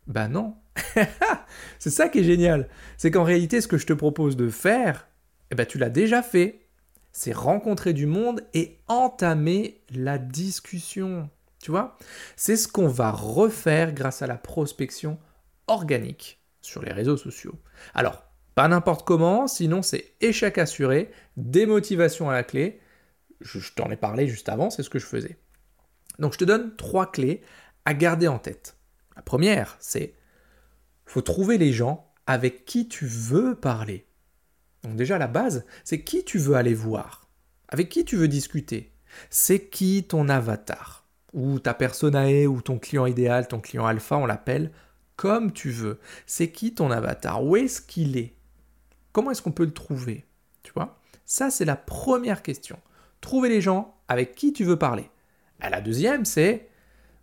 Ben 0.08 0.26
non. 0.26 0.56
c'est 1.78 1.90
ça 1.90 2.08
qui 2.08 2.18
est 2.18 2.24
génial. 2.24 2.68
C'est 2.96 3.12
qu'en 3.12 3.22
réalité, 3.22 3.60
ce 3.60 3.68
que 3.68 3.78
je 3.78 3.86
te 3.86 3.92
propose 3.92 4.36
de 4.36 4.48
faire, 4.48 5.06
eh 5.52 5.54
ben, 5.54 5.64
tu 5.64 5.78
l'as 5.78 5.90
déjà 5.90 6.24
fait 6.24 6.66
c'est 7.12 7.30
rencontrer 7.30 7.92
du 7.92 8.06
monde 8.06 8.40
et 8.52 8.80
entamer 8.88 9.80
la 9.94 10.18
discussion. 10.18 11.30
Tu 11.62 11.70
vois? 11.70 11.96
C'est 12.34 12.56
ce 12.56 12.66
qu'on 12.66 12.88
va 12.88 13.12
refaire 13.12 13.92
grâce 13.92 14.22
à 14.22 14.26
la 14.26 14.38
prospection 14.38 15.20
organique 15.68 16.40
sur 16.62 16.82
les 16.82 16.92
réseaux 16.92 17.16
sociaux. 17.16 17.54
Alors, 17.94 18.24
pas 18.54 18.68
n'importe 18.68 19.06
comment, 19.06 19.46
sinon 19.46 19.82
c'est 19.82 20.14
échec 20.20 20.58
assuré, 20.58 21.10
démotivation 21.36 22.30
à 22.30 22.32
la 22.32 22.44
clé. 22.44 22.80
Je, 23.40 23.58
t'en 23.74 23.90
ai 23.90 23.96
parlé 23.96 24.28
juste 24.28 24.48
avant, 24.48 24.70
c'est 24.70 24.82
ce 24.82 24.90
que 24.90 24.98
je 24.98 25.06
faisais. 25.06 25.38
Donc 26.18 26.32
je 26.34 26.38
te 26.38 26.44
donne 26.44 26.76
trois 26.76 27.10
clés 27.10 27.42
à 27.84 27.94
garder 27.94 28.28
en 28.28 28.38
tête. 28.38 28.76
La 29.16 29.22
première, 29.22 29.76
c'est 29.80 30.14
faut 31.06 31.20
trouver 31.20 31.58
les 31.58 31.72
gens 31.72 32.12
avec 32.26 32.64
qui 32.64 32.88
tu 32.88 33.06
veux 33.06 33.54
parler. 33.54 34.06
Donc 34.82 34.96
déjà 34.96 35.18
la 35.18 35.26
base, 35.26 35.64
c'est 35.82 36.02
qui 36.02 36.24
tu 36.24 36.38
veux 36.38 36.54
aller 36.54 36.74
voir, 36.74 37.28
avec 37.68 37.88
qui 37.88 38.04
tu 38.04 38.16
veux 38.16 38.28
discuter, 38.28 38.92
c'est 39.30 39.68
qui 39.68 40.04
ton 40.04 40.28
avatar, 40.28 41.06
ou 41.32 41.58
ta 41.58 41.74
personae, 41.74 42.46
ou 42.46 42.62
ton 42.62 42.78
client 42.78 43.06
idéal, 43.06 43.48
ton 43.48 43.60
client 43.60 43.86
alpha, 43.86 44.16
on 44.16 44.26
l'appelle, 44.26 44.70
comme 45.16 45.52
tu 45.52 45.70
veux. 45.70 45.98
C'est 46.26 46.50
qui 46.50 46.74
ton 46.74 46.90
avatar, 46.90 47.44
où 47.44 47.56
est-ce 47.56 47.80
qu'il 47.80 48.16
est, 48.16 48.34
comment 49.14 49.30
est-ce 49.30 49.40
qu'on 49.40 49.52
peut 49.52 49.64
le 49.64 49.73
trouver, 49.73 50.26
tu 50.62 50.73
vois? 50.75 51.00
Ça 51.25 51.50
c'est 51.50 51.64
la 51.64 51.76
première 51.76 52.42
question. 52.42 52.78
Trouver 53.23 53.49
les 53.49 53.62
gens 53.62 53.97
avec 54.09 54.35
qui 54.35 54.52
tu 54.52 54.64
veux 54.64 54.78
parler. 54.78 55.09
Et 55.64 55.71
la 55.71 55.80
deuxième, 55.80 56.26
c'est 56.26 56.68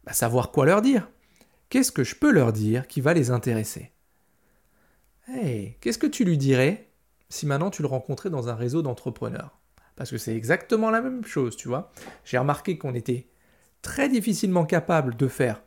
bah, 0.04 0.14
savoir 0.14 0.50
quoi 0.50 0.66
leur 0.66 0.82
dire. 0.82 1.08
Qu'est-ce 1.70 1.92
que 1.92 2.04
je 2.04 2.16
peux 2.16 2.32
leur 2.32 2.54
dire 2.54 2.88
qui 2.88 3.02
va 3.02 3.14
les 3.14 3.30
intéresser? 3.30 3.92
Hey, 5.28 5.78
qu'est-ce 5.80 6.00
que 6.00 6.08
tu 6.08 6.26
lui 6.26 6.38
dirais 6.38 6.90
si 7.30 7.46
maintenant 7.46 7.70
tu 7.70 7.84
le 7.84 7.88
rencontrais 7.88 8.32
dans 8.32 8.50
un 8.50 8.56
réseau 8.56 8.82
d'entrepreneurs? 8.82 9.60
Parce 9.96 10.10
que 10.10 10.18
c'est 10.18 10.36
exactement 10.36 10.90
la 10.90 11.02
même 11.02 11.24
chose, 11.24 11.56
tu 11.56 11.68
vois. 11.68 11.92
J'ai 12.26 12.38
remarqué 12.38 12.78
qu'on 12.78 12.96
était 12.96 13.28
très 13.82 14.10
difficilement 14.10 14.66
capable 14.66 15.16
de 15.16 15.28
faire 15.28 15.62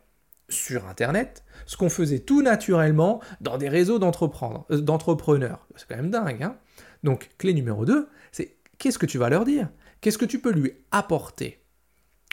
sur 0.49 0.87
Internet 0.87 1.45
ce 1.67 1.77
qu'on 1.77 1.89
faisait 1.89 2.21
tout 2.21 2.43
naturellement 2.43 3.21
dans 3.41 3.59
des 3.59 3.69
réseaux 3.69 3.97
euh, 3.97 4.81
d'entrepreneurs. 4.81 5.67
C'est 5.77 5.89
quand 5.89 5.97
même 5.97 6.11
dingue. 6.11 6.43
Hein 6.43 6.59
Donc, 7.03 7.31
clé 7.39 7.55
numéro 7.55 7.85
2, 7.85 8.09
c'est 8.33 8.57
qu'est-ce 8.79 8.99
que 8.99 9.07
tu 9.07 9.19
vas 9.19 9.29
leur 9.29 9.45
dire? 9.45 9.69
Qu'est-ce 10.01 10.19
que 10.19 10.25
tu 10.25 10.41
peux 10.41 10.53
lui 10.53 10.73
apporter? 10.91 11.65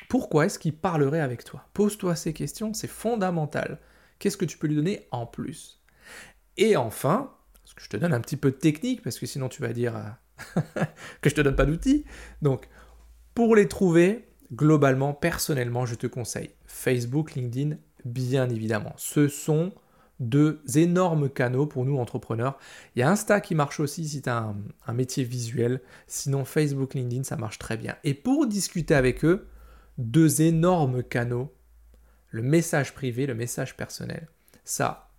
Pourquoi 0.09 0.45
est-ce 0.45 0.59
qu'il 0.59 0.75
parlerait 0.75 1.21
avec 1.21 1.43
toi? 1.43 1.69
Pose-toi 1.73 2.15
ces 2.15 2.33
questions, 2.33 2.73
c'est 2.73 2.89
fondamental. 2.89 3.79
Qu'est-ce 4.19 4.37
que 4.37 4.45
tu 4.45 4.57
peux 4.57 4.67
lui 4.67 4.75
donner 4.75 5.07
en 5.11 5.25
plus? 5.25 5.81
Et 6.57 6.75
enfin, 6.75 7.33
je 7.77 7.87
te 7.87 7.97
donne 7.97 8.13
un 8.13 8.19
petit 8.19 8.37
peu 8.37 8.51
de 8.51 8.57
technique, 8.57 9.01
parce 9.01 9.17
que 9.17 9.25
sinon 9.25 9.47
tu 9.47 9.61
vas 9.61 9.71
dire 9.73 9.95
euh, 9.95 10.83
que 11.21 11.29
je 11.29 11.35
te 11.35 11.41
donne 11.41 11.55
pas 11.55 11.65
d'outils. 11.65 12.03
Donc, 12.41 12.67
pour 13.33 13.55
les 13.55 13.67
trouver, 13.69 14.27
globalement, 14.53 15.13
personnellement, 15.13 15.85
je 15.85 15.95
te 15.95 16.07
conseille 16.07 16.51
Facebook, 16.65 17.33
LinkedIn, 17.35 17.77
bien 18.05 18.49
évidemment. 18.49 18.93
Ce 18.97 19.27
sont 19.27 19.73
deux 20.21 20.61
énormes 20.75 21.29
canaux 21.29 21.65
pour 21.65 21.83
nous 21.83 21.97
entrepreneurs. 21.97 22.57
Il 22.95 22.99
y 22.99 23.01
a 23.01 23.09
Insta 23.09 23.41
qui 23.41 23.55
marche 23.55 23.79
aussi 23.79 24.07
si 24.07 24.21
tu 24.21 24.29
as 24.29 24.53
un, 24.87 24.93
métier 24.93 25.23
visuel. 25.23 25.81
Sinon, 26.07 26.45
Facebook, 26.45 26.93
LinkedIn, 26.93 27.23
ça 27.23 27.35
marche 27.35 27.57
très 27.57 27.75
bien. 27.75 27.95
Et 28.03 28.13
pour 28.13 28.45
discuter 28.45 28.93
avec 28.93 29.25
eux, 29.25 29.47
deux 29.97 30.41
énormes 30.41 31.03
canaux. 31.03 31.51
Le 32.29 32.43
message 32.43 32.93
privé, 32.93 33.25
le 33.25 33.33
message 33.33 33.75
personnel. 33.75 34.27
Ça, 34.63 35.09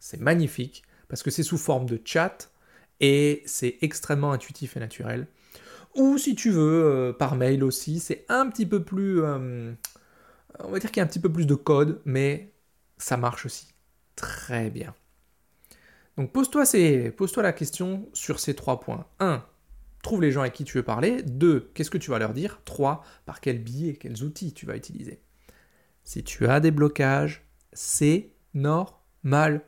c'est 0.00 0.20
magnifique 0.20 0.82
parce 1.08 1.22
que 1.22 1.30
c'est 1.30 1.42
sous 1.42 1.58
forme 1.58 1.86
de 1.86 2.00
chat 2.04 2.50
et 3.00 3.42
c'est 3.46 3.76
extrêmement 3.82 4.32
intuitif 4.32 4.76
et 4.76 4.80
naturel. 4.80 5.28
Ou 5.94 6.18
si 6.18 6.34
tu 6.34 6.50
veux, 6.50 6.84
euh, 6.84 7.12
par 7.12 7.36
mail 7.36 7.62
aussi, 7.62 8.00
c'est 8.00 8.24
un 8.28 8.48
petit 8.48 8.66
peu 8.66 8.82
plus... 8.82 9.22
Euh, 9.22 9.72
on 10.64 10.70
va 10.70 10.78
dire 10.78 10.90
qu'il 10.90 10.98
y 10.98 11.00
a 11.00 11.04
un 11.04 11.08
petit 11.08 11.20
peu 11.20 11.32
plus 11.32 11.46
de 11.46 11.54
code, 11.54 12.00
mais 12.04 12.52
ça 12.98 13.16
marche 13.16 13.46
aussi 13.46 13.68
très 14.16 14.70
bien. 14.70 14.94
Donc 16.16 16.32
pose-toi 16.32 16.64
pose 17.16 17.36
la 17.36 17.52
question 17.52 18.08
sur 18.12 18.40
ces 18.40 18.54
trois 18.54 18.80
points. 18.80 19.06
1. 19.20 19.44
Trouve 20.02 20.22
les 20.22 20.32
gens 20.32 20.40
avec 20.40 20.52
qui 20.52 20.64
tu 20.64 20.76
veux 20.76 20.82
parler. 20.82 21.22
2. 21.22 21.70
Qu'est-ce 21.74 21.90
que 21.90 21.98
tu 21.98 22.10
vas 22.10 22.18
leur 22.18 22.32
dire 22.32 22.60
3. 22.64 23.04
Par 23.24 23.40
quel 23.40 23.62
biais, 23.62 23.94
quels 23.94 24.24
outils 24.24 24.52
tu 24.52 24.66
vas 24.66 24.76
utiliser. 24.76 25.20
Si 26.02 26.24
tu 26.24 26.46
as 26.46 26.58
des 26.58 26.72
blocages, 26.72 27.44
c'est 27.72 28.30
normal. 28.54 29.62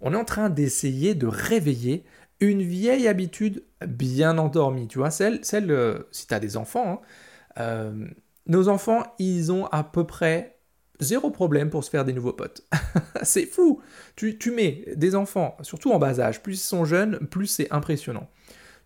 On 0.00 0.14
est 0.14 0.16
en 0.16 0.24
train 0.24 0.48
d'essayer 0.48 1.14
de 1.14 1.26
réveiller 1.26 2.04
une 2.40 2.62
vieille 2.62 3.08
habitude 3.08 3.64
bien 3.86 4.38
endormie. 4.38 4.88
Tu 4.88 4.98
vois, 4.98 5.10
celle, 5.10 5.44
celle 5.44 5.70
euh, 5.70 5.98
si 6.12 6.26
tu 6.26 6.34
as 6.34 6.40
des 6.40 6.56
enfants, 6.56 7.02
hein, 7.02 7.60
euh, 7.60 8.08
nos 8.48 8.68
enfants, 8.68 9.02
ils 9.18 9.52
ont 9.52 9.66
à 9.66 9.84
peu 9.84 10.04
près 10.06 10.58
zéro 11.00 11.30
problème 11.30 11.70
pour 11.70 11.84
se 11.84 11.90
faire 11.90 12.04
des 12.04 12.12
nouveaux 12.12 12.32
potes. 12.32 12.66
c'est 13.22 13.46
fou. 13.46 13.80
Tu, 14.16 14.50
mets 14.50 14.84
des 14.96 15.14
enfants, 15.14 15.56
surtout 15.62 15.92
en 15.92 15.98
bas 15.98 16.20
âge, 16.20 16.42
plus 16.42 16.54
ils 16.54 16.66
sont 16.66 16.84
jeunes, 16.84 17.18
plus 17.28 17.46
c'est 17.46 17.72
impressionnant. 17.72 18.28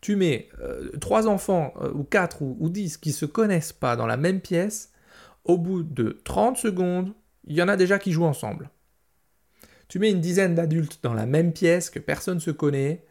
Tu 0.00 0.16
mets 0.16 0.48
euh, 0.60 0.90
trois 1.00 1.28
enfants, 1.28 1.74
ou 1.94 2.02
quatre, 2.02 2.42
ou, 2.42 2.68
dix, 2.68 2.96
qui 2.96 3.12
se 3.12 3.24
connaissent 3.24 3.72
pas 3.72 3.96
dans 3.96 4.06
la 4.06 4.16
même 4.16 4.40
pièce, 4.40 4.90
au 5.44 5.58
bout 5.58 5.82
de 5.82 6.20
30 6.24 6.56
secondes, 6.56 7.12
il 7.46 7.56
y 7.56 7.62
en 7.62 7.68
a 7.68 7.76
déjà 7.76 7.98
qui 7.98 8.12
jouent 8.12 8.24
ensemble. 8.24 8.70
Tu 9.88 9.98
mets 9.98 10.10
une 10.10 10.20
dizaine 10.20 10.54
d'adultes 10.54 11.00
dans 11.02 11.14
la 11.14 11.26
même 11.26 11.52
pièce 11.52 11.90
que 11.90 11.98
personne 11.98 12.36
ne 12.36 12.40
se 12.40 12.50
connaît, 12.50 13.04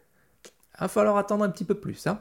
va 0.80 0.88
falloir 0.88 1.16
attendre 1.16 1.44
un 1.44 1.50
petit 1.50 1.64
peu 1.64 1.74
plus. 1.74 2.06
Hein 2.06 2.20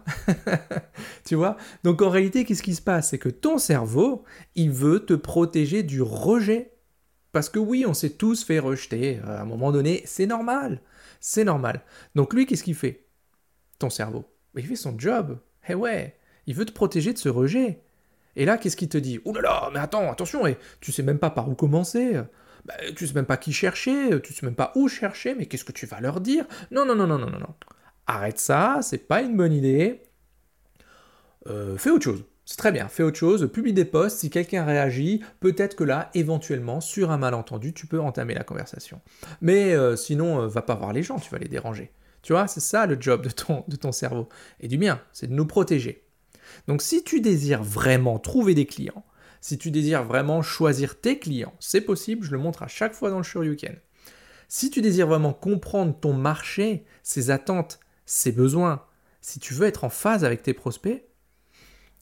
tu 1.25 1.35
vois? 1.35 1.57
Donc 1.83 2.01
en 2.01 2.09
réalité, 2.09 2.45
qu'est-ce 2.45 2.63
qui 2.63 2.75
se 2.75 2.81
passe? 2.81 3.09
C'est 3.09 3.17
que 3.17 3.29
ton 3.29 3.57
cerveau, 3.57 4.23
il 4.55 4.71
veut 4.71 5.05
te 5.05 5.13
protéger 5.13 5.83
du 5.83 6.01
rejet. 6.01 6.73
Parce 7.31 7.49
que 7.49 7.59
oui, 7.59 7.85
on 7.87 7.93
s'est 7.93 8.11
tous 8.11 8.43
fait 8.43 8.59
rejeter. 8.59 9.19
À 9.25 9.41
un 9.41 9.45
moment 9.45 9.71
donné, 9.71 10.03
c'est 10.05 10.25
normal. 10.25 10.81
C'est 11.21 11.45
normal. 11.45 11.81
Donc 12.15 12.33
lui, 12.33 12.45
qu'est-ce 12.45 12.63
qu'il 12.63 12.75
fait? 12.75 13.05
Ton 13.79 13.89
cerveau. 13.89 14.25
Il 14.55 14.67
fait 14.67 14.75
son 14.75 14.99
job. 14.99 15.39
Eh 15.69 15.73
ouais, 15.73 16.17
il 16.47 16.55
veut 16.55 16.65
te 16.65 16.73
protéger 16.73 17.13
de 17.13 17.17
ce 17.17 17.29
rejet. 17.29 17.81
Et 18.35 18.45
là, 18.45 18.57
qu'est-ce 18.57 18.75
qu'il 18.75 18.89
te 18.89 18.97
dit? 18.97 19.19
Ouh 19.25 19.33
là 19.33 19.41
là, 19.41 19.69
mais 19.73 19.79
attends, 19.79 20.11
attention, 20.11 20.47
et 20.47 20.57
tu 20.79 20.91
sais 20.91 21.03
même 21.03 21.19
pas 21.19 21.29
par 21.29 21.49
où 21.49 21.55
commencer. 21.55 22.21
Bah, 22.65 22.73
tu 22.95 23.07
sais 23.07 23.13
même 23.13 23.25
pas 23.25 23.37
qui 23.37 23.53
chercher, 23.53 24.21
tu 24.21 24.33
sais 24.33 24.45
même 24.45 24.55
pas 24.55 24.71
où 24.75 24.87
chercher, 24.87 25.35
mais 25.35 25.45
qu'est-ce 25.47 25.65
que 25.65 25.71
tu 25.71 25.85
vas 25.85 25.99
leur 25.99 26.21
dire? 26.21 26.45
Non, 26.71 26.85
non, 26.85 26.95
non, 26.95 27.07
non, 27.07 27.17
non, 27.17 27.29
non, 27.29 27.39
non 27.39 27.55
arrête 28.11 28.39
ça, 28.39 28.79
c'est 28.81 29.07
pas 29.07 29.21
une 29.21 29.35
bonne 29.35 29.53
idée, 29.53 30.01
euh, 31.47 31.77
fais 31.77 31.89
autre 31.89 32.03
chose. 32.03 32.23
C'est 32.45 32.57
très 32.57 32.71
bien, 32.71 32.87
fais 32.87 33.03
autre 33.03 33.17
chose, 33.17 33.49
publie 33.53 33.71
des 33.71 33.85
posts, 33.85 34.19
si 34.19 34.29
quelqu'un 34.29 34.65
réagit, 34.65 35.21
peut-être 35.39 35.75
que 35.75 35.83
là, 35.83 36.09
éventuellement, 36.15 36.81
sur 36.81 37.11
un 37.11 37.17
malentendu, 37.17 37.73
tu 37.73 37.87
peux 37.87 38.01
entamer 38.01 38.33
la 38.33 38.43
conversation. 38.43 38.99
Mais 39.39 39.73
euh, 39.73 39.95
sinon, 39.95 40.41
euh, 40.41 40.47
va 40.47 40.61
pas 40.61 40.75
voir 40.75 40.91
les 40.91 41.03
gens, 41.03 41.17
tu 41.17 41.29
vas 41.29 41.37
les 41.37 41.47
déranger. 41.47 41.91
Tu 42.23 42.33
vois, 42.33 42.47
c'est 42.47 42.59
ça 42.59 42.85
le 42.85 42.97
job 42.99 43.25
de 43.25 43.75
ton, 43.75 43.91
cerveau. 43.91 44.27
Et 44.59 44.67
du 44.67 44.77
mien, 44.77 44.99
c'est 45.13 45.27
de 45.27 45.33
nous 45.33 45.45
protéger. 45.45 46.03
Donc 46.67 46.81
si 46.81 47.03
tu 47.03 47.21
désires 47.21 47.63
vraiment 47.63 48.19
trouver 48.19 48.53
des 48.53 48.65
clients, 48.65 49.05
si 49.39 49.57
tu 49.57 49.71
désires 49.71 50.03
vraiment 50.03 50.41
choisir 50.41 50.99
tes 50.99 51.17
clients, 51.17 51.53
c'est 51.59 51.81
possible, 51.81 52.25
je 52.25 52.31
le 52.31 52.37
montre 52.37 52.63
à 52.63 52.67
chaque 52.67 52.93
fois 52.93 53.09
dans 53.09 53.17
le 53.17 53.23
Shoryuken. 53.23 53.75
Si 54.49 54.69
tu 54.69 54.81
désires 54.81 55.07
vraiment 55.07 55.33
comprendre 55.33 55.97
ton 55.97 56.13
marché, 56.13 56.85
ses 57.01 57.31
attentes, 57.31 57.79
ses 58.05 58.31
besoins, 58.31 58.83
si 59.21 59.39
tu 59.39 59.53
veux 59.53 59.67
être 59.67 59.83
en 59.83 59.89
phase 59.89 60.25
avec 60.25 60.43
tes 60.43 60.53
prospects, 60.53 61.05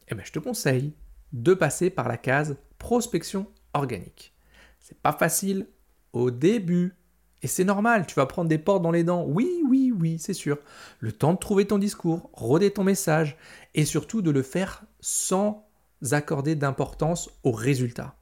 eh 0.08 0.16
ben, 0.16 0.24
je 0.26 0.32
te 0.32 0.40
conseille 0.40 0.94
de 1.34 1.54
passer 1.54 1.90
par 1.90 2.08
la 2.08 2.18
case 2.18 2.58
prospection 2.78 3.48
organique. 3.74 4.34
C'est 4.80 4.98
pas 4.98 5.14
facile 5.14 5.68
au 6.14 6.32
début. 6.32 6.96
Et 7.42 7.48
c'est 7.48 7.64
normal, 7.64 8.06
tu 8.06 8.16
vas 8.16 8.26
prendre 8.26 8.50
des 8.50 8.58
portes 8.58 8.82
dans 8.82 8.92
les 8.92 9.04
dents. 9.04 9.26
Oui, 9.26 9.64
oui, 9.68 9.94
oui, 9.98 10.18
c'est 10.20 10.34
sûr. 10.34 10.58
Le 11.00 11.12
temps 11.12 11.34
de 11.34 11.40
trouver 11.40 11.66
ton 11.66 11.78
discours, 11.78 12.30
roder 12.34 12.72
ton 12.72 12.84
message 12.84 13.38
et 13.76 13.86
surtout 13.86 14.22
de 14.22 14.32
le 14.32 14.42
faire 14.42 14.84
sans 15.00 15.70
accorder 16.12 16.56
d'importance 16.56 17.30
au 17.44 17.52
résultat. 17.52 18.16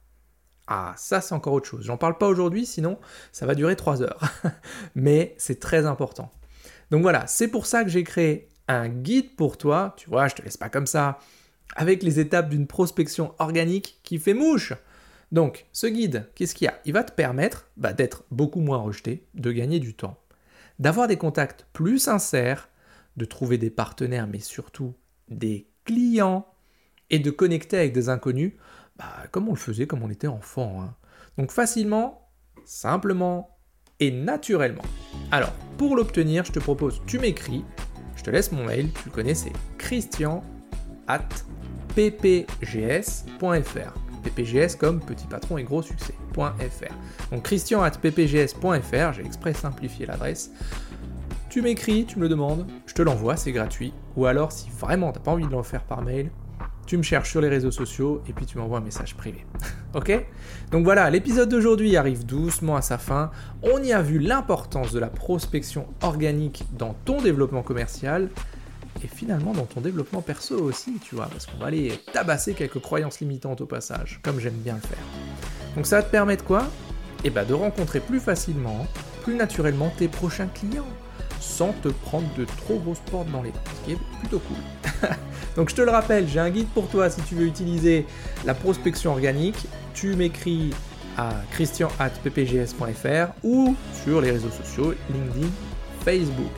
Ah, 0.68 0.94
ça 0.96 1.20
c'est 1.20 1.34
encore 1.34 1.54
autre 1.54 1.68
chose. 1.68 1.84
J'en 1.84 1.96
parle 1.96 2.18
pas 2.18 2.28
aujourd'hui, 2.28 2.66
sinon 2.66 2.98
ça 3.32 3.46
va 3.46 3.54
durer 3.54 3.74
trois 3.74 4.02
heures. 4.02 4.20
Mais 4.94 5.34
c'est 5.38 5.58
très 5.58 5.86
important. 5.86 6.30
Donc 6.90 7.02
voilà, 7.02 7.26
c'est 7.26 7.48
pour 7.48 7.66
ça 7.66 7.84
que 7.84 7.90
j'ai 7.90 8.04
créé 8.04 8.48
un 8.66 8.88
guide 8.88 9.36
pour 9.36 9.58
toi. 9.58 9.94
Tu 9.96 10.08
vois, 10.08 10.28
je 10.28 10.34
te 10.34 10.42
laisse 10.42 10.56
pas 10.56 10.68
comme 10.68 10.86
ça. 10.86 11.18
Avec 11.76 12.02
les 12.02 12.18
étapes 12.18 12.48
d'une 12.48 12.66
prospection 12.66 13.34
organique 13.38 14.00
qui 14.02 14.18
fait 14.18 14.34
mouche. 14.34 14.72
Donc, 15.30 15.66
ce 15.72 15.86
guide, 15.86 16.28
qu'est-ce 16.34 16.54
qu'il 16.54 16.64
y 16.64 16.68
a? 16.68 16.80
Il 16.86 16.94
va 16.94 17.04
te 17.04 17.12
permettre 17.12 17.68
bah, 17.76 17.92
d'être 17.92 18.24
beaucoup 18.30 18.60
moins 18.60 18.78
rejeté, 18.78 19.26
de 19.34 19.52
gagner 19.52 19.78
du 19.78 19.94
temps, 19.94 20.18
d'avoir 20.78 21.06
des 21.06 21.18
contacts 21.18 21.66
plus 21.74 21.98
sincères, 21.98 22.70
de 23.18 23.26
trouver 23.26 23.58
des 23.58 23.68
partenaires, 23.68 24.26
mais 24.26 24.40
surtout 24.40 24.94
des 25.28 25.68
clients, 25.84 26.46
et 27.10 27.18
de 27.18 27.30
connecter 27.30 27.78
avec 27.78 27.92
des 27.92 28.08
inconnus, 28.08 28.52
bah, 28.96 29.26
comme 29.30 29.48
on 29.48 29.52
le 29.52 29.58
faisait 29.58 29.86
comme 29.86 30.02
on 30.02 30.10
était 30.10 30.26
enfant. 30.26 30.82
Hein. 30.82 30.94
Donc 31.36 31.50
facilement, 31.50 32.30
simplement 32.64 33.57
et 34.00 34.10
naturellement. 34.10 34.82
Alors, 35.30 35.52
pour 35.76 35.96
l'obtenir, 35.96 36.44
je 36.44 36.52
te 36.52 36.58
propose, 36.58 37.02
tu 37.06 37.18
m'écris, 37.18 37.64
je 38.16 38.22
te 38.22 38.30
laisse 38.30 38.52
mon 38.52 38.64
mail, 38.64 38.90
tu 38.92 39.02
le 39.06 39.10
connais, 39.10 39.34
c'est 39.34 39.52
christian 39.78 40.42
at 41.06 41.28
ppgs.fr. 41.94 43.28
PPGS 44.24 44.76
comme 44.76 45.00
petit 45.00 45.26
patron 45.26 45.58
et 45.58 45.64
gros 45.64 45.82
succès.fr. 45.82 46.94
Donc 47.30 47.42
christian 47.42 47.82
at 47.82 47.92
ppgs.fr, 47.92 49.12
j'ai 49.12 49.24
exprès 49.24 49.54
simplifié 49.54 50.06
l'adresse. 50.06 50.50
Tu 51.48 51.62
m'écris, 51.62 52.04
tu 52.04 52.18
me 52.18 52.24
le 52.24 52.28
demandes, 52.28 52.66
je 52.86 52.94
te 52.94 53.02
l'envoie, 53.02 53.36
c'est 53.36 53.52
gratuit. 53.52 53.94
Ou 54.16 54.26
alors, 54.26 54.52
si 54.52 54.68
vraiment 54.70 55.12
t'as 55.12 55.20
pas 55.20 55.30
envie 55.30 55.46
de 55.46 55.52
l'en 55.52 55.62
faire 55.62 55.84
par 55.84 56.02
mail, 56.02 56.30
tu 56.88 56.96
me 56.96 57.02
cherches 57.02 57.30
sur 57.30 57.42
les 57.42 57.50
réseaux 57.50 57.70
sociaux 57.70 58.22
et 58.26 58.32
puis 58.32 58.46
tu 58.46 58.56
m'envoies 58.56 58.78
un 58.78 58.82
message 58.82 59.14
privé. 59.14 59.44
ok? 59.94 60.24
Donc 60.70 60.84
voilà, 60.84 61.10
l'épisode 61.10 61.50
d'aujourd'hui 61.50 61.96
arrive 61.96 62.24
doucement 62.24 62.76
à 62.76 62.82
sa 62.82 62.96
fin. 62.96 63.30
On 63.62 63.82
y 63.82 63.92
a 63.92 64.00
vu 64.00 64.18
l'importance 64.18 64.90
de 64.90 64.98
la 64.98 65.08
prospection 65.08 65.86
organique 66.00 66.64
dans 66.78 66.94
ton 67.04 67.20
développement 67.20 67.62
commercial 67.62 68.30
et 69.04 69.06
finalement 69.06 69.52
dans 69.52 69.66
ton 69.66 69.82
développement 69.82 70.22
perso 70.22 70.58
aussi, 70.58 70.94
tu 71.04 71.14
vois, 71.14 71.26
parce 71.26 71.44
qu'on 71.44 71.58
va 71.58 71.66
aller 71.66 71.92
tabasser 72.14 72.54
quelques 72.54 72.80
croyances 72.80 73.20
limitantes 73.20 73.60
au 73.60 73.66
passage, 73.66 74.20
comme 74.22 74.40
j'aime 74.40 74.54
bien 74.54 74.76
le 74.76 74.80
faire. 74.80 75.04
Donc 75.76 75.86
ça 75.86 75.96
va 75.96 76.02
te 76.02 76.10
permettre 76.10 76.44
quoi? 76.44 76.66
Eh 77.22 77.28
ben 77.28 77.44
de 77.44 77.52
rencontrer 77.52 78.00
plus 78.00 78.18
facilement, 78.18 78.86
plus 79.24 79.36
naturellement 79.36 79.92
tes 79.98 80.08
prochains 80.08 80.48
clients 80.48 80.88
sans 81.38 81.72
te 81.82 81.88
prendre 81.88 82.28
de 82.38 82.46
trop 82.46 82.78
grosses 82.78 83.02
portes 83.10 83.30
dans 83.30 83.42
les 83.42 83.50
dents, 83.50 83.60
ce 83.82 83.84
qui 83.84 83.92
est 83.92 83.98
plutôt 84.20 84.38
cool. 84.40 85.08
Donc 85.58 85.70
je 85.70 85.74
te 85.74 85.82
le 85.82 85.90
rappelle, 85.90 86.28
j'ai 86.28 86.38
un 86.38 86.50
guide 86.50 86.68
pour 86.68 86.86
toi 86.88 87.10
si 87.10 87.20
tu 87.22 87.34
veux 87.34 87.44
utiliser 87.44 88.06
la 88.46 88.54
prospection 88.54 89.10
organique. 89.10 89.66
Tu 89.92 90.14
m'écris 90.14 90.70
à 91.16 91.32
christian.ppgs.fr 91.50 93.32
ou 93.42 93.74
sur 94.04 94.20
les 94.20 94.30
réseaux 94.30 94.52
sociaux, 94.52 94.94
LinkedIn, 95.12 95.48
Facebook. 96.04 96.52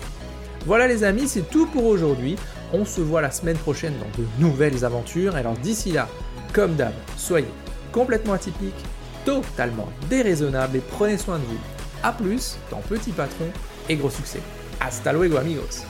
Voilà 0.67 0.87
les 0.87 1.03
amis, 1.03 1.29
c'est 1.29 1.49
tout 1.49 1.65
pour 1.65 1.87
aujourd'hui. 1.87 2.37
On 2.75 2.85
se 2.85 3.01
voit 3.01 3.23
la 3.23 3.31
semaine 3.31 3.57
prochaine 3.57 3.95
dans 3.99 4.23
de 4.23 4.29
nouvelles 4.39 4.85
aventures. 4.85 5.35
Alors 5.35 5.55
d'ici 5.55 5.93
là, 5.93 6.07
comme 6.53 6.75
d'hab, 6.75 6.93
soyez 7.17 7.49
complètement 7.93 8.35
atypique, 8.35 8.85
totalement 9.25 9.89
déraisonnable 10.11 10.77
et 10.77 10.83
prenez 10.91 11.17
soin 11.17 11.39
de 11.39 11.45
vous. 11.45 11.59
A 12.03 12.13
plus 12.13 12.59
dans 12.71 12.81
Petit 12.81 13.13
Patron 13.13 13.47
et 13.89 13.97
gros 13.97 14.11
succès. 14.11 14.43
Hasta 14.79 15.15
luego 15.15 15.39
amigos. 15.39 15.87